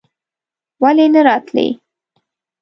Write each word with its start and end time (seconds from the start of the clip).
ولې 0.81 1.05
نه 1.13 1.21
راتلې? 1.27 1.67